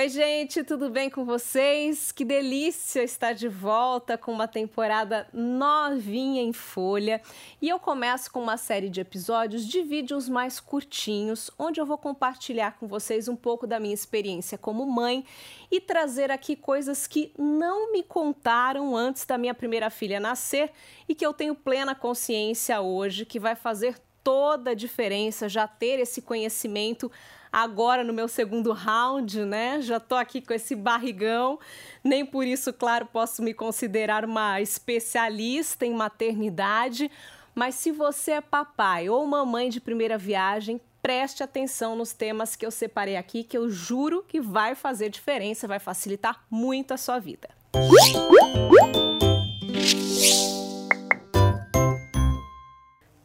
[0.00, 2.10] Oi, gente, tudo bem com vocês?
[2.10, 7.20] Que delícia estar de volta com uma temporada novinha em folha.
[7.60, 11.98] E eu começo com uma série de episódios de vídeos mais curtinhos, onde eu vou
[11.98, 15.22] compartilhar com vocês um pouco da minha experiência como mãe
[15.70, 20.72] e trazer aqui coisas que não me contaram antes da minha primeira filha nascer
[21.06, 25.98] e que eu tenho plena consciência hoje que vai fazer toda a diferença já ter
[25.98, 27.12] esse conhecimento
[27.52, 29.80] agora no meu segundo round, né?
[29.80, 31.58] Já tô aqui com esse barrigão.
[32.02, 37.10] Nem por isso, claro, posso me considerar uma especialista em maternidade.
[37.54, 42.64] Mas se você é papai ou mamãe de primeira viagem, preste atenção nos temas que
[42.64, 47.18] eu separei aqui, que eu juro que vai fazer diferença, vai facilitar muito a sua
[47.18, 47.48] vida.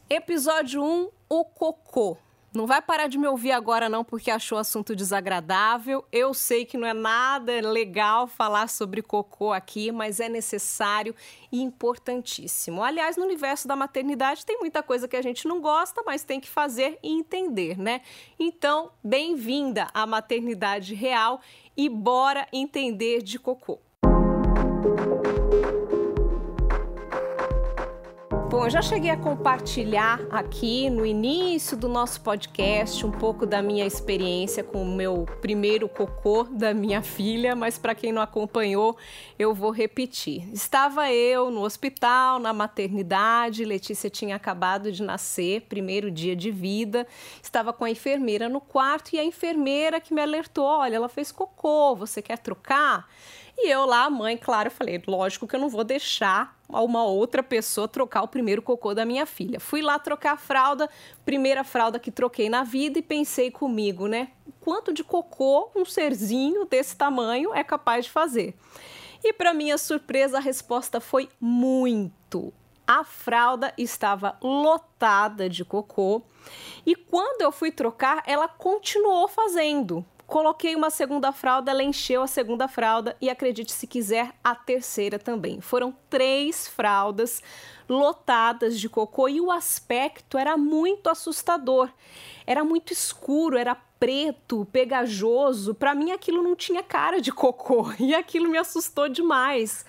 [0.09, 2.17] Episódio 1: O cocô.
[2.55, 6.05] Não vai parar de me ouvir agora, não, porque achou o assunto desagradável.
[6.09, 11.13] Eu sei que não é nada legal falar sobre cocô aqui, mas é necessário
[11.51, 12.81] e importantíssimo.
[12.81, 16.39] Aliás, no universo da maternidade tem muita coisa que a gente não gosta, mas tem
[16.39, 17.99] que fazer e entender, né?
[18.39, 21.41] Então, bem-vinda à maternidade real
[21.75, 23.81] e bora entender de cocô.
[28.55, 33.61] Bom, eu já cheguei a compartilhar aqui no início do nosso podcast um pouco da
[33.61, 38.95] minha experiência com o meu primeiro cocô da minha filha, mas para quem não acompanhou,
[39.37, 40.47] eu vou repetir.
[40.53, 47.05] Estava eu no hospital, na maternidade, Letícia tinha acabado de nascer, primeiro dia de vida,
[47.43, 51.29] estava com a enfermeira no quarto e a enfermeira que me alertou: olha, ela fez
[51.29, 53.05] cocô, você quer trocar?
[53.57, 57.87] E eu lá, mãe, claro, falei: lógico que eu não vou deixar uma outra pessoa
[57.87, 59.59] trocar o primeiro cocô da minha filha.
[59.59, 60.89] Fui lá trocar a fralda,
[61.23, 64.29] primeira fralda que troquei na vida, e pensei comigo, né?
[64.59, 68.55] Quanto de cocô um serzinho desse tamanho é capaz de fazer?
[69.23, 72.53] E para minha surpresa, a resposta foi muito.
[72.87, 76.21] A fralda estava lotada de cocô
[76.85, 80.05] e quando eu fui trocar, ela continuou fazendo.
[80.27, 85.19] Coloquei uma segunda fralda, ela encheu a segunda fralda e acredite se quiser, a terceira
[85.19, 85.61] também.
[85.61, 87.43] Foram três fraldas
[87.87, 91.89] lotadas de cocô e o aspecto era muito assustador.
[92.47, 95.75] Era muito escuro, era preto, pegajoso.
[95.75, 99.85] Para mim aquilo não tinha cara de cocô e aquilo me assustou demais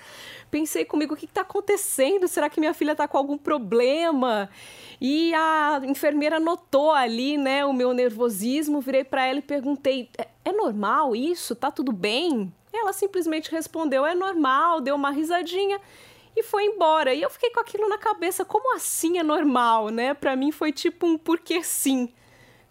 [0.51, 2.27] pensei comigo, o que está acontecendo?
[2.27, 4.49] Será que minha filha está com algum problema?
[5.01, 10.29] E a enfermeira notou ali, né, o meu nervosismo, virei para ela e perguntei: é,
[10.45, 11.55] é normal isso?
[11.55, 12.53] Tá tudo bem?
[12.73, 15.81] Ela simplesmente respondeu: é normal, deu uma risadinha
[16.37, 17.15] e foi embora.
[17.15, 20.15] E eu fiquei com aquilo na cabeça: como assim é normal, né?
[20.15, 22.13] Para mim foi tipo um porque sim.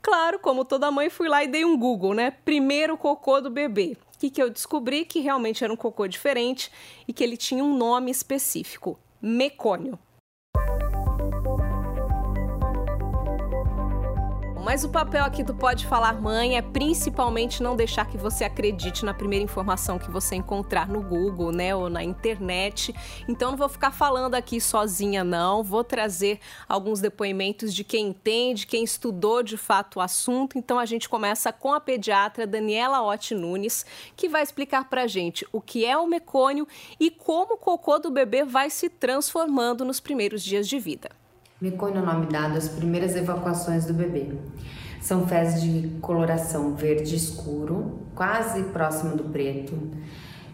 [0.02, 2.30] Claro, como toda mãe, fui lá e dei um Google, né?
[2.30, 3.98] Primeiro cocô do bebê.
[4.14, 5.04] O que, que eu descobri?
[5.04, 6.72] Que realmente era um cocô diferente
[7.08, 9.98] e que ele tinha um nome específico: mecônio.
[14.66, 19.06] Mas o papel aqui do Pode Falar Mãe é principalmente não deixar que você acredite
[19.06, 22.92] na primeira informação que você encontrar no Google, né, ou na internet.
[23.30, 28.66] Então não vou ficar falando aqui sozinha não, vou trazer alguns depoimentos de quem entende,
[28.66, 30.58] quem estudou de fato o assunto.
[30.58, 35.46] Então a gente começa com a pediatra Daniela Otti Nunes, que vai explicar pra gente
[35.54, 36.68] o que é o mecônio
[37.00, 41.12] e como o cocô do bebê vai se transformando nos primeiros dias de vida.
[41.62, 44.28] Mecônio é o nome dado às primeiras evacuações do bebê.
[45.00, 49.74] São fezes de coloração verde escuro, quase próximo do preto,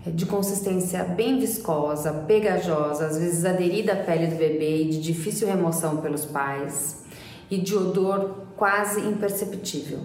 [0.05, 5.47] de consistência bem viscosa, pegajosa, às vezes aderida à pele do bebê e de difícil
[5.47, 7.03] remoção pelos pais,
[7.49, 10.01] e de odor quase imperceptível.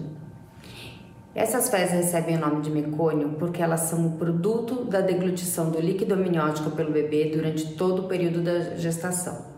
[1.35, 5.79] Essas fezes recebem o nome de mecônio porque elas são o produto da deglutição do
[5.79, 9.56] líquido amniótico pelo bebê durante todo o período da gestação.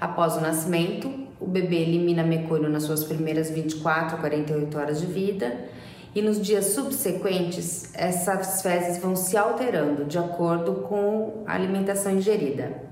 [0.00, 1.10] Após o nascimento,
[1.40, 5.68] o bebê elimina mecônio nas suas primeiras 24 a 48 horas de vida
[6.14, 12.88] e nos dias subsequentes essas fezes vão se alterando de acordo com a alimentação ingerida.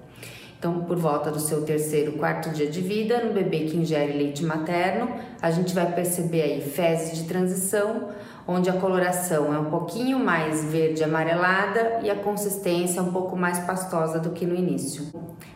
[0.59, 4.43] Então, por volta do seu terceiro, quarto dia de vida, no bebê que ingere leite
[4.43, 5.11] materno,
[5.41, 8.09] a gente vai perceber aí fezes de transição,
[8.47, 13.37] onde a coloração é um pouquinho mais verde amarelada e a consistência é um pouco
[13.37, 15.07] mais pastosa do que no início.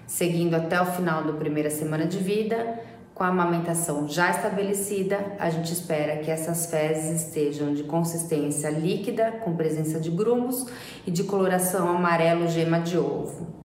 [0.06, 2.81] Seguindo até o final da primeira semana de vida,
[3.14, 9.32] com a amamentação já estabelecida, a gente espera que essas fezes estejam de consistência líquida,
[9.44, 10.66] com presença de grumos
[11.06, 13.59] e de coloração amarelo gema de ovo.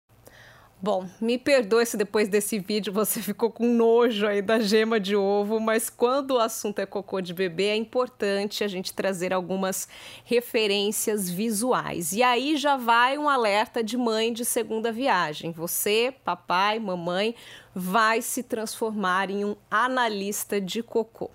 [0.83, 5.15] Bom, me perdoe se depois desse vídeo você ficou com nojo aí da gema de
[5.15, 9.87] ovo, mas quando o assunto é cocô de bebê, é importante a gente trazer algumas
[10.25, 12.13] referências visuais.
[12.13, 15.51] E aí já vai um alerta de mãe de segunda viagem.
[15.51, 17.35] Você, papai, mamãe,
[17.75, 21.29] vai se transformar em um analista de cocô.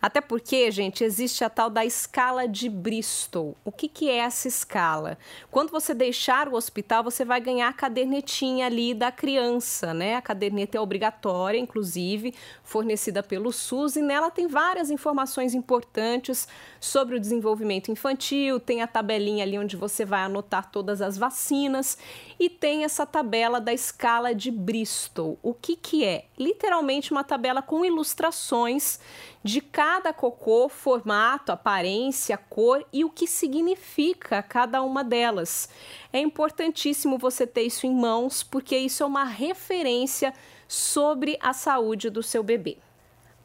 [0.00, 3.56] Até porque, gente, existe a tal da escala de Bristol.
[3.64, 5.18] O que, que é essa escala?
[5.50, 10.16] Quando você deixar o hospital, você vai ganhar a cadernetinha ali da criança, né?
[10.16, 17.16] A caderneta é obrigatória, inclusive, fornecida pelo SUS, e nela tem várias informações importantes sobre
[17.16, 21.98] o desenvolvimento infantil, tem a tabelinha ali onde você vai anotar todas as vacinas
[22.38, 25.38] e tem essa tabela da escala de Bristol.
[25.42, 26.24] O que, que é?
[26.38, 28.98] Literalmente uma tabela com ilustrações
[29.42, 35.68] de cada cocô, formato, aparência, cor e o que significa cada uma delas.
[36.12, 40.34] É importantíssimo você ter isso em mãos, porque isso é uma referência
[40.68, 42.78] sobre a saúde do seu bebê.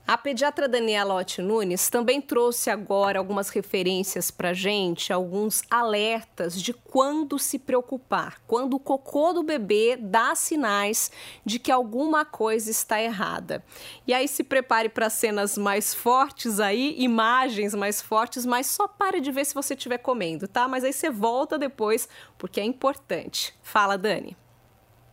[0.07, 6.73] A pediatra Daniela Otti Nunes também trouxe agora algumas referências para gente, alguns alertas de
[6.73, 11.11] quando se preocupar, quando o cocô do bebê dá sinais
[11.43, 13.63] de que alguma coisa está errada.
[14.05, 19.19] E aí se prepare para cenas mais fortes aí, imagens mais fortes, mas só pare
[19.19, 20.67] de ver se você estiver comendo, tá?
[20.67, 22.07] Mas aí você volta depois,
[22.37, 23.55] porque é importante.
[23.63, 24.37] Fala, Dani.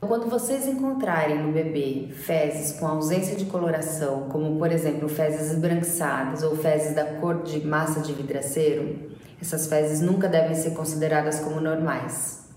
[0.05, 6.43] Quando vocês encontrarem no bebê fezes com ausência de coloração, como por exemplo fezes esbranquiçadas
[6.43, 11.61] ou fezes da cor de massa de vidraceiro, essas fezes nunca devem ser consideradas como
[11.61, 12.49] normais.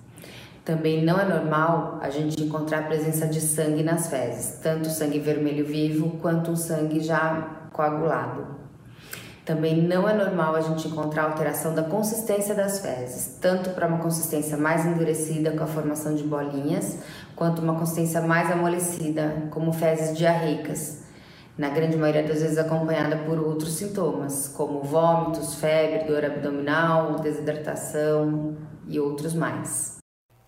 [0.66, 5.20] Também não é normal a gente encontrar a presença de sangue nas fezes, tanto sangue
[5.20, 8.65] vermelho vivo quanto um sangue já coagulado.
[9.46, 14.00] Também não é normal a gente encontrar alteração da consistência das fezes, tanto para uma
[14.00, 16.98] consistência mais endurecida com a formação de bolinhas,
[17.36, 21.04] quanto uma consistência mais amolecida, como fezes diarreicas,
[21.56, 28.58] na grande maioria das vezes acompanhada por outros sintomas, como vômitos, febre, dor abdominal, desidratação
[28.88, 29.98] e outros mais.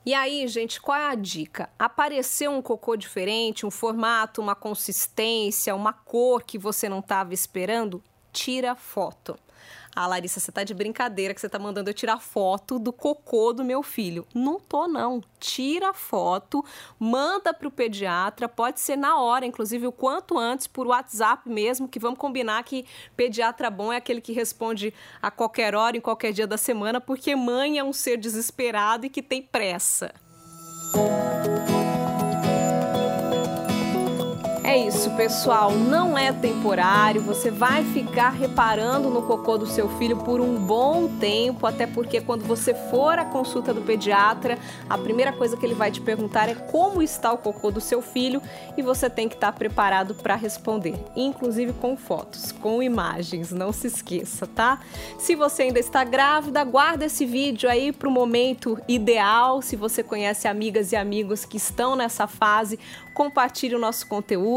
[0.04, 1.70] E aí, gente, qual é a dica?
[1.78, 8.02] Apareceu um cocô diferente, um formato, uma consistência, uma cor que você não estava esperando?
[8.38, 9.36] Tira foto.
[9.96, 13.52] Ah, Larissa, você tá de brincadeira que você tá mandando eu tirar foto do cocô
[13.52, 14.28] do meu filho.
[14.32, 15.24] Não tô, não.
[15.40, 16.64] Tira foto,
[17.00, 21.98] manda pro pediatra, pode ser na hora, inclusive o quanto antes, por WhatsApp mesmo, que
[21.98, 22.86] vamos combinar que
[23.16, 27.36] pediatra bom é aquele que responde a qualquer hora, em qualquer dia da semana, porque
[27.36, 30.14] mãe é um ser desesperado e que tem pressa.
[30.96, 31.37] Música
[34.68, 35.72] é isso, pessoal.
[35.72, 37.22] Não é temporário.
[37.22, 42.20] Você vai ficar reparando no cocô do seu filho por um bom tempo, até porque
[42.20, 44.60] quando você for à consulta do pediatra,
[44.90, 48.02] a primeira coisa que ele vai te perguntar é como está o cocô do seu
[48.02, 48.42] filho
[48.76, 53.54] e você tem que estar preparado para responder, inclusive com fotos, com imagens.
[53.54, 54.82] Não se esqueça, tá?
[55.18, 59.62] Se você ainda está grávida, guarda esse vídeo aí para o momento ideal.
[59.62, 62.78] Se você conhece amigas e amigos que estão nessa fase,
[63.18, 64.06] compartilhe o nosso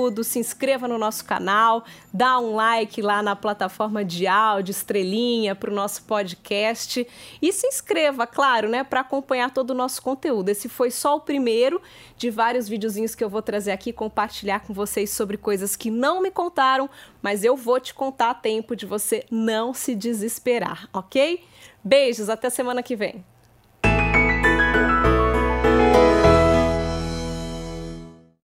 [0.00, 5.54] conteúdo, se inscreva no nosso canal, dá um like lá na plataforma de áudio, estrelinha
[5.54, 7.06] para o nosso podcast
[7.40, 10.48] e se inscreva, claro, né, para acompanhar todo o nosso conteúdo.
[10.48, 11.80] Esse foi só o primeiro
[12.16, 16.22] de vários videozinhos que eu vou trazer aqui compartilhar com vocês sobre coisas que não
[16.22, 16.88] me contaram,
[17.20, 21.44] mas eu vou te contar a tempo de você não se desesperar, ok?
[21.84, 23.24] Beijos, até semana que vem.